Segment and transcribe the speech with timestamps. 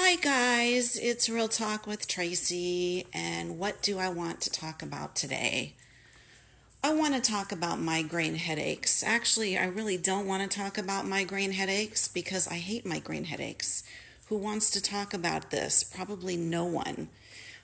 [0.00, 5.16] Hi, guys, it's Real Talk with Tracy, and what do I want to talk about
[5.16, 5.74] today?
[6.84, 9.02] I want to talk about migraine headaches.
[9.02, 13.82] Actually, I really don't want to talk about migraine headaches because I hate migraine headaches.
[14.28, 15.82] Who wants to talk about this?
[15.82, 17.08] Probably no one.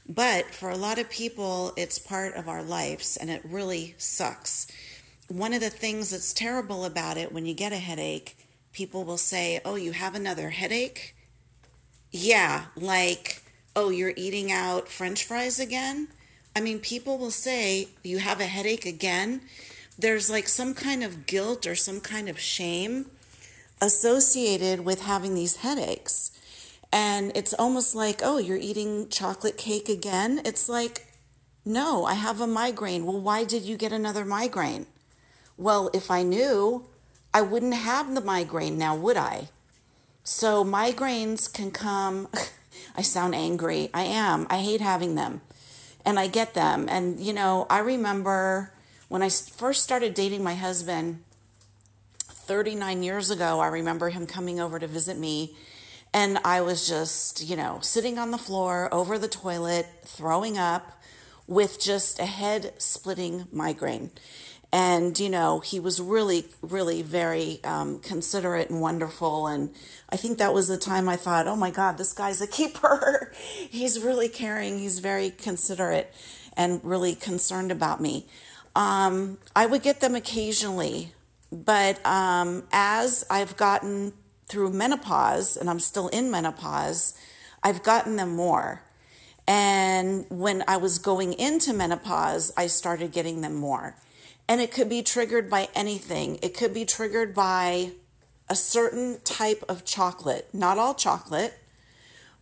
[0.06, 4.66] But for a lot of people, it's part of our lives and it really sucks.
[5.28, 8.36] One of the things that's terrible about it when you get a headache,
[8.72, 11.14] people will say, Oh, you have another headache?
[12.16, 13.42] Yeah, like,
[13.74, 16.06] Oh, you're eating out french fries again?
[16.54, 19.40] I mean, people will say, You have a headache again?
[19.98, 23.06] There's like some kind of guilt or some kind of shame
[23.82, 26.30] associated with having these headaches.
[26.92, 30.40] And it's almost like, oh, you're eating chocolate cake again.
[30.44, 31.08] It's like,
[31.64, 33.06] no, I have a migraine.
[33.06, 34.86] Well, why did you get another migraine?
[35.56, 36.86] Well, if I knew,
[37.32, 39.48] I wouldn't have the migraine now, would I?
[40.24, 42.28] So migraines can come.
[42.96, 43.90] I sound angry.
[43.94, 44.46] I am.
[44.50, 45.42] I hate having them.
[46.04, 46.88] And I get them.
[46.88, 48.72] And, you know, I remember
[49.08, 51.22] when I first started dating my husband
[52.18, 55.56] 39 years ago, I remember him coming over to visit me
[56.14, 61.02] and I was just, you know, sitting on the floor over the toilet, throwing up
[61.48, 64.10] with just a head splitting migraine.
[64.74, 69.46] And, you know, he was really, really very um, considerate and wonderful.
[69.46, 69.72] And
[70.08, 73.32] I think that was the time I thought, oh my God, this guy's a keeper.
[73.70, 74.80] He's really caring.
[74.80, 76.12] He's very considerate
[76.56, 78.26] and really concerned about me.
[78.74, 81.12] Um, I would get them occasionally,
[81.52, 84.12] but um, as I've gotten
[84.46, 87.16] through menopause, and I'm still in menopause,
[87.62, 88.82] I've gotten them more.
[89.46, 93.94] And when I was going into menopause, I started getting them more.
[94.48, 96.38] And it could be triggered by anything.
[96.42, 97.92] It could be triggered by
[98.48, 101.54] a certain type of chocolate, not all chocolate,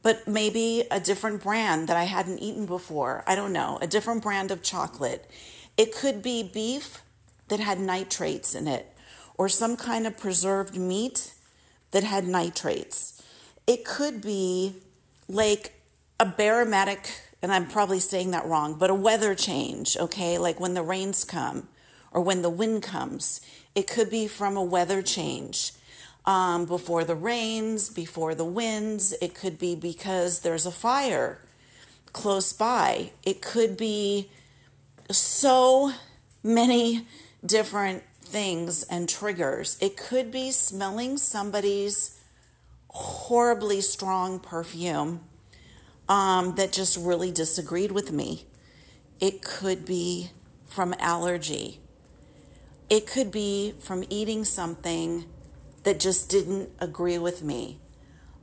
[0.03, 3.23] but maybe a different brand that I hadn't eaten before.
[3.27, 5.31] I don't know, a different brand of chocolate.
[5.77, 7.03] It could be beef
[7.49, 8.93] that had nitrates in it,
[9.39, 11.33] or some kind of preserved meat
[11.93, 13.23] that had nitrates.
[13.67, 14.75] It could be
[15.29, 15.81] like
[16.19, 17.11] a barometric,
[17.41, 20.37] and I'm probably saying that wrong, but a weather change, okay?
[20.37, 21.69] Like when the rains come
[22.13, 23.41] or when the wind comes.
[23.75, 25.73] It could be from a weather change.
[26.25, 29.13] Um, before the rains, before the winds.
[29.21, 31.41] It could be because there's a fire
[32.13, 33.11] close by.
[33.25, 34.31] It could be
[35.11, 35.93] so
[36.43, 37.07] many
[37.45, 39.77] different things and triggers.
[39.81, 42.21] It could be smelling somebody's
[42.89, 45.21] horribly strong perfume
[46.09, 48.45] um, that just really disagreed with me.
[49.21, 50.31] It could be
[50.67, 51.82] from allergy.
[52.93, 55.25] It could be from eating something
[55.83, 57.79] that just didn't agree with me.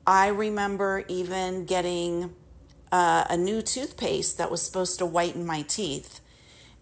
[0.07, 2.33] I remember even getting
[2.91, 6.19] uh, a new toothpaste that was supposed to whiten my teeth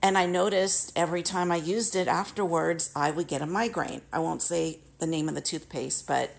[0.01, 4.01] and I noticed every time I used it afterwards, I would get a migraine.
[4.13, 6.31] I won't say the name of the toothpaste, but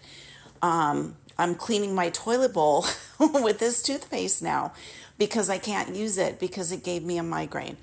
[0.62, 2.86] um, I'm cleaning my toilet bowl
[3.20, 4.72] with this toothpaste now
[5.18, 7.76] because I can't use it because it gave me a migraine.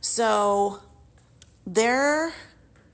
[0.00, 0.80] So
[1.64, 2.32] there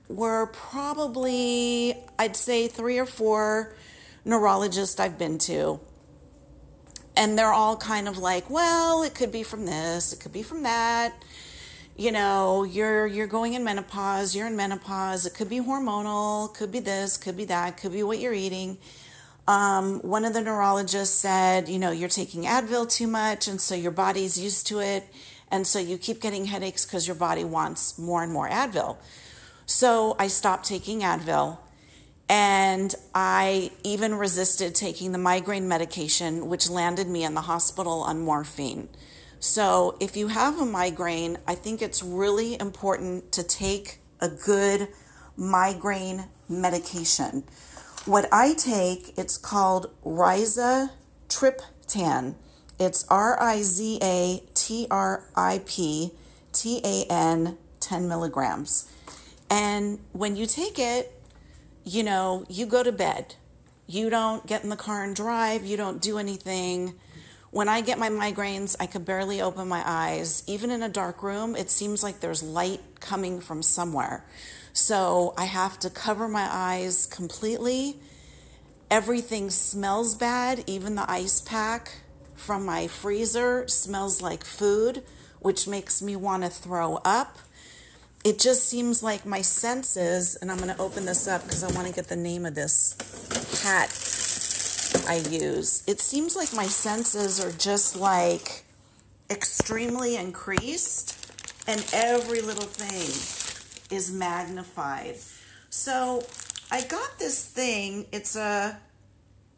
[0.07, 3.75] were probably, I'd say, three or four
[4.23, 5.79] neurologists I've been to.
[7.17, 10.43] And they're all kind of like, well, it could be from this, it could be
[10.43, 11.13] from that.
[11.97, 15.25] You know you're you're going in menopause you're in menopause.
[15.25, 18.77] It could be hormonal could be this could be that could be what you're eating.
[19.47, 23.75] Um, one of the neurologists said you know you're taking advil too much and so
[23.75, 25.07] your body's used to it
[25.49, 28.97] and so you keep getting headaches because your body wants more and more advil
[29.65, 31.57] so i stopped taking advil
[32.27, 38.21] and I even resisted taking the migraine medication, which landed me in the hospital on
[38.21, 38.89] morphine.
[39.39, 44.87] So, if you have a migraine, I think it's really important to take a good
[45.37, 47.43] migraine medication.
[48.05, 52.35] What I take, it's called rizatriptan.
[52.79, 56.11] It's R I Z A T R I P
[56.53, 58.89] T A N 10 milligrams.
[59.49, 61.11] And when you take it,
[61.83, 63.35] you know, you go to bed.
[63.87, 66.95] You don't get in the car and drive, you don't do anything
[67.55, 70.43] when I get my migraines, I could barely open my eyes.
[70.45, 74.25] Even in a dark room, it seems like there's light coming from somewhere.
[74.73, 77.95] So I have to cover my eyes completely.
[78.91, 81.93] Everything smells bad, even the ice pack
[82.35, 85.01] from my freezer smells like food,
[85.39, 87.37] which makes me want to throw up.
[88.25, 91.71] It just seems like my senses, and I'm going to open this up because I
[91.73, 92.97] want to get the name of this
[93.63, 93.91] hat
[95.07, 95.83] I use.
[95.85, 98.63] It seems like my senses are just like
[99.29, 101.15] extremely increased
[101.67, 105.17] and every little thing is magnified.
[105.69, 106.23] So
[106.71, 108.07] I got this thing.
[108.11, 108.79] It's a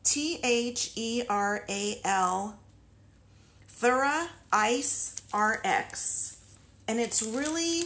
[0.03, 2.59] T H E R A L
[3.79, 6.37] Thera Ice RX.
[6.89, 7.83] And it's really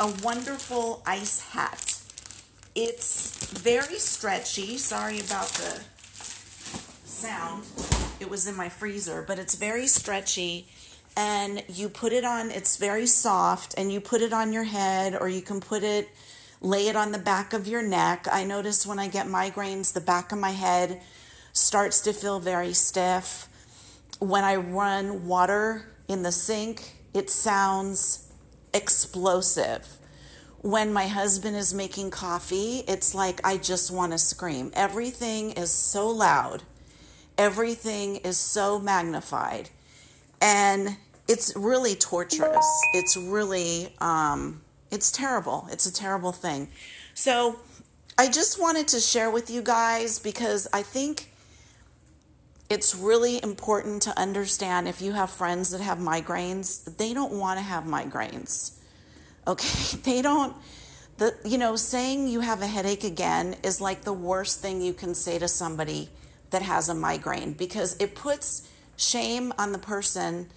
[0.00, 2.00] a wonderful ice hat.
[2.74, 4.78] It's very stretchy.
[4.78, 5.82] Sorry about the
[7.04, 7.64] sound.
[8.18, 10.68] It was in my freezer, but it's very stretchy
[11.16, 15.14] and you put it on, it's very soft, and you put it on your head,
[15.20, 16.08] or you can put it,
[16.62, 18.26] lay it on the back of your neck.
[18.30, 21.02] I notice when I get migraines, the back of my head
[21.52, 23.48] starts to feel very stiff.
[24.20, 28.29] When I run water in the sink, it sounds
[28.72, 29.86] explosive.
[30.62, 34.70] When my husband is making coffee, it's like I just want to scream.
[34.74, 36.62] Everything is so loud,
[37.38, 39.70] everything is so magnified
[40.40, 40.96] and
[41.28, 42.66] it's really torturous.
[42.94, 45.68] It's really, um, it's terrible.
[45.70, 46.68] It's a terrible thing.
[47.14, 47.60] So
[48.18, 51.32] I just wanted to share with you guys because I think
[52.70, 57.58] it's really important to understand if you have friends that have migraines, they don't want
[57.58, 58.76] to have migraines.
[59.46, 60.54] Okay, they don't.
[61.16, 64.92] The, you know, saying you have a headache again is like the worst thing you
[64.92, 66.10] can say to somebody
[66.50, 68.68] that has a migraine because it puts
[68.98, 70.50] shame on the person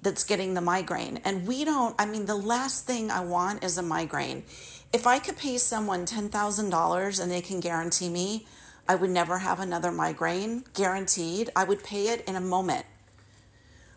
[0.00, 1.20] that's getting the migraine.
[1.24, 4.44] And we don't, I mean, the last thing I want is a migraine.
[4.92, 8.46] If I could pay someone $10,000 and they can guarantee me
[8.88, 12.86] I would never have another migraine, guaranteed, I would pay it in a moment.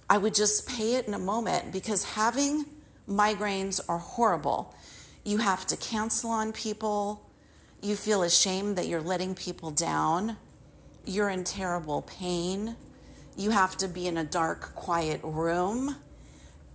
[0.09, 2.65] I would just pay it in a moment because having
[3.07, 4.75] migraines are horrible.
[5.23, 7.25] You have to cancel on people.
[7.81, 10.35] You feel ashamed that you're letting people down.
[11.05, 12.75] You're in terrible pain.
[13.37, 15.95] You have to be in a dark, quiet room.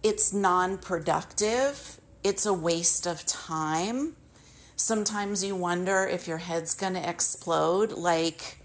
[0.03, 2.01] It's non productive.
[2.25, 4.17] It's a waste of time.
[4.79, 7.93] Sometimes you wonder if your head's going to explode.
[7.93, 8.59] Like,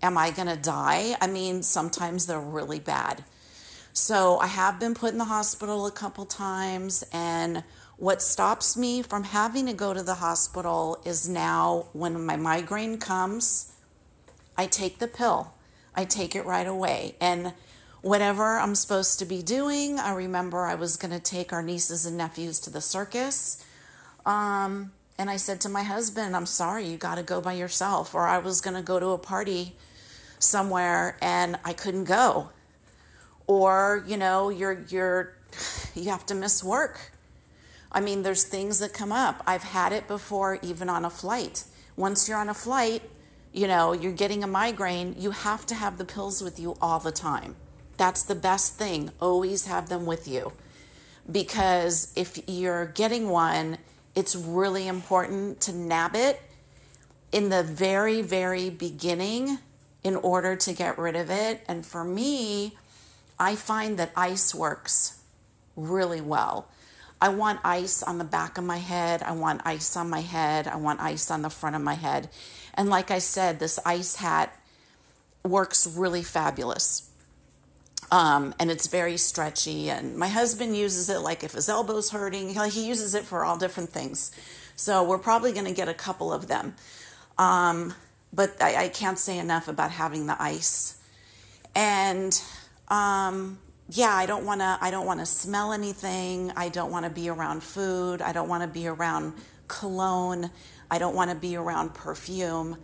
[0.00, 1.16] am I going to die?
[1.20, 3.24] I mean, sometimes they're really bad.
[3.92, 7.64] So I have been put in the hospital a couple times, and
[7.96, 12.98] what stops me from having to go to the hospital is now when my migraine
[12.98, 13.72] comes,
[14.56, 15.54] I take the pill.
[15.96, 17.16] I take it right away.
[17.20, 17.54] And
[18.02, 22.06] whatever I'm supposed to be doing, I remember I was going to take our nieces
[22.06, 23.64] and nephews to the circus.
[24.24, 28.14] Um, and I said to my husband, I'm sorry, you got to go by yourself.
[28.14, 29.74] Or I was going to go to a party
[30.38, 32.50] somewhere and I couldn't go.
[33.46, 35.34] Or, you know, you're, you're,
[35.94, 37.12] you have to miss work.
[37.90, 39.42] I mean, there's things that come up.
[39.46, 41.64] I've had it before, even on a flight.
[41.96, 43.02] Once you're on a flight,
[43.54, 46.98] you know, you're getting a migraine, you have to have the pills with you all
[46.98, 47.56] the time.
[47.96, 49.12] That's the best thing.
[49.18, 50.52] Always have them with you.
[51.30, 53.78] Because if you're getting one,
[54.16, 56.40] it's really important to nab it
[57.30, 59.58] in the very, very beginning
[60.02, 61.62] in order to get rid of it.
[61.68, 62.76] And for me,
[63.38, 65.20] I find that ice works
[65.76, 66.68] really well.
[67.20, 69.22] I want ice on the back of my head.
[69.22, 70.66] I want ice on my head.
[70.66, 72.30] I want ice on the front of my head.
[72.74, 74.58] And like I said, this ice hat
[75.44, 77.10] works really fabulous.
[78.10, 79.90] Um, and it's very stretchy.
[79.90, 83.58] And my husband uses it like if his elbow's hurting, he uses it for all
[83.58, 84.30] different things.
[84.76, 86.74] So we're probably going to get a couple of them.
[87.38, 87.94] Um,
[88.32, 90.98] but I, I, can't say enough about having the ice.
[91.74, 92.40] And
[92.88, 93.58] um,
[93.88, 94.78] yeah, I don't want to.
[94.80, 96.52] I don't want to smell anything.
[96.56, 98.22] I don't want to be around food.
[98.22, 99.34] I don't want to be around
[99.68, 100.50] cologne.
[100.90, 102.78] I don't want to be around perfume.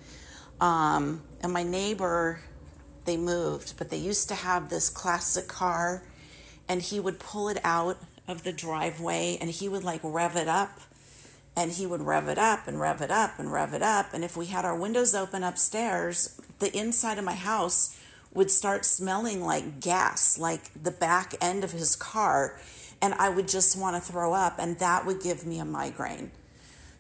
[0.60, 2.40] Um, and my neighbor,
[3.04, 6.02] they moved, but they used to have this classic car,
[6.68, 10.48] and he would pull it out of the driveway and he would like rev it
[10.48, 10.80] up
[11.56, 14.14] and he would rev it up and rev it up and rev it up.
[14.14, 17.98] And if we had our windows open upstairs, the inside of my house
[18.32, 22.58] would start smelling like gas, like the back end of his car.
[23.02, 26.30] And I would just want to throw up, and that would give me a migraine.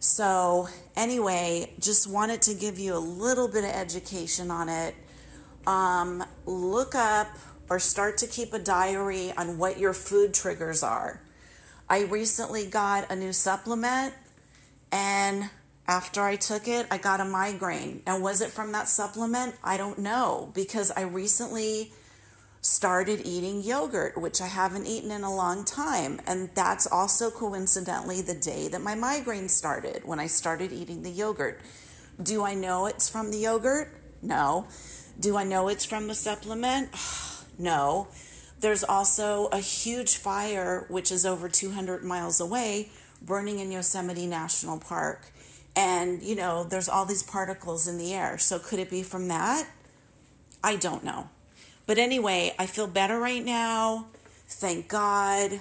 [0.00, 4.96] So, anyway, just wanted to give you a little bit of education on it.
[5.66, 7.28] Um, look up
[7.70, 11.20] or start to keep a diary on what your food triggers are.
[11.88, 14.14] I recently got a new supplement,
[14.90, 15.50] and
[15.86, 18.02] after I took it, I got a migraine.
[18.06, 19.54] And was it from that supplement?
[19.62, 21.92] I don't know because I recently
[22.60, 26.20] started eating yogurt, which I haven't eaten in a long time.
[26.26, 31.10] And that's also coincidentally the day that my migraine started when I started eating the
[31.10, 31.60] yogurt.
[32.22, 34.01] Do I know it's from the yogurt?
[34.22, 34.66] No.
[35.18, 36.90] Do I know it's from the supplement?
[37.58, 38.08] no.
[38.60, 44.78] There's also a huge fire, which is over 200 miles away, burning in Yosemite National
[44.78, 45.32] Park.
[45.74, 48.38] And, you know, there's all these particles in the air.
[48.38, 49.68] So could it be from that?
[50.62, 51.28] I don't know.
[51.86, 54.06] But anyway, I feel better right now.
[54.46, 55.52] Thank God.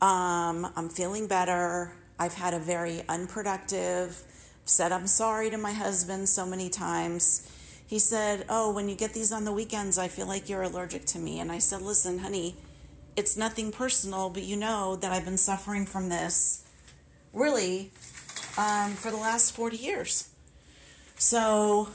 [0.00, 1.92] Um, I'm feeling better.
[2.18, 4.22] I've had a very unproductive,
[4.64, 7.48] said I'm sorry to my husband so many times.
[7.88, 11.06] He said, Oh, when you get these on the weekends, I feel like you're allergic
[11.06, 11.40] to me.
[11.40, 12.54] And I said, Listen, honey,
[13.16, 16.64] it's nothing personal, but you know that I've been suffering from this
[17.32, 17.90] really
[18.58, 20.28] um, for the last 40 years.
[21.16, 21.88] So,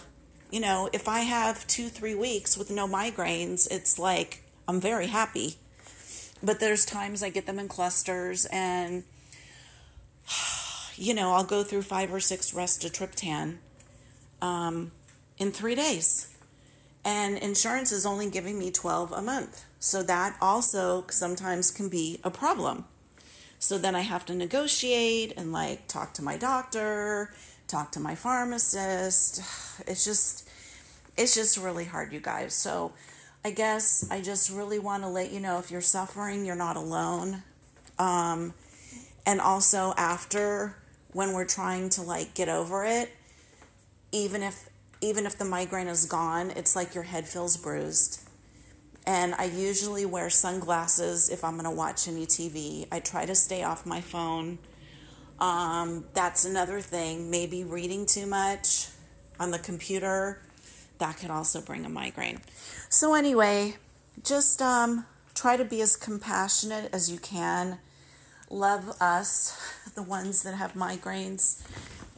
[0.49, 5.07] you know, if I have two, three weeks with no migraines, it's like I'm very
[5.07, 5.57] happy.
[6.41, 9.03] But there's times I get them in clusters and,
[10.95, 13.57] you know, I'll go through five or six rizatriptan
[14.41, 14.91] um,
[15.37, 16.35] in three days.
[17.05, 19.65] And insurance is only giving me 12 a month.
[19.79, 22.85] So that also sometimes can be a problem.
[23.59, 27.33] So then I have to negotiate and like talk to my doctor,
[27.67, 29.41] talk to my pharmacist.
[29.87, 30.47] It's just
[31.17, 32.53] it's just really hard, you guys.
[32.53, 32.93] So
[33.43, 36.77] I guess I just really want to let you know if you're suffering, you're not
[36.77, 37.43] alone.
[37.97, 38.53] Um,
[39.25, 40.75] and also after
[41.11, 43.09] when we're trying to like get over it,
[44.11, 44.69] even if
[45.03, 48.23] even if the migraine is gone, it's like your head feels bruised
[49.05, 52.87] and I usually wear sunglasses if I'm going to watch any TV.
[52.91, 54.59] I try to stay off my phone.
[55.39, 57.29] Um, that's another thing.
[57.29, 58.87] Maybe reading too much
[59.39, 60.41] on the computer.
[60.99, 62.39] That could also bring a migraine.
[62.87, 63.75] So, anyway,
[64.23, 67.79] just um, try to be as compassionate as you can.
[68.49, 69.59] Love us,
[69.95, 71.61] the ones that have migraines,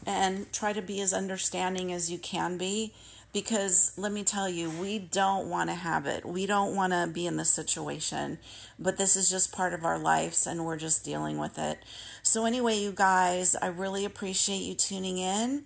[0.06, 2.94] and try to be as understanding as you can be
[3.36, 6.26] because let me tell you, we don't want to have it.
[6.26, 8.38] We don't want to be in this situation,
[8.80, 11.80] but this is just part of our lives and we're just dealing with it.
[12.24, 15.66] So, anyway, you guys, I really appreciate you tuning in.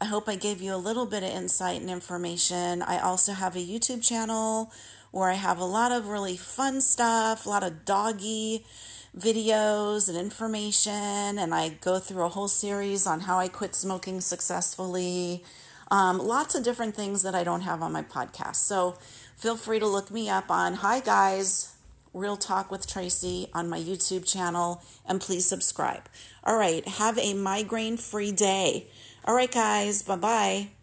[0.00, 2.80] I hope I gave you a little bit of insight and information.
[2.80, 4.72] I also have a YouTube channel
[5.10, 8.64] where I have a lot of really fun stuff, a lot of doggy
[9.18, 14.20] videos and information, and I go through a whole series on how I quit smoking
[14.20, 15.42] successfully
[15.90, 18.56] um, lots of different things that I don't have on my podcast.
[18.56, 18.98] So
[19.36, 21.76] feel free to look me up on Hi Guys,
[22.12, 26.08] Real Talk with Tracy on my YouTube channel, and please subscribe.
[26.44, 28.86] All right, have a migraine free day.
[29.24, 30.75] All right, guys, bye bye.